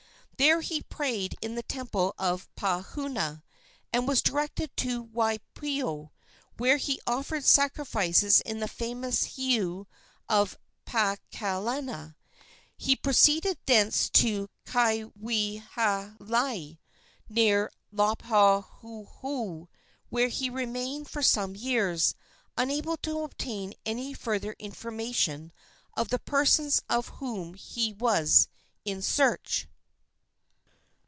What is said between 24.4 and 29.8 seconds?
information of the persons of whom he was in search.